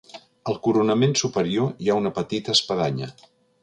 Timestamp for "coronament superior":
0.67-1.71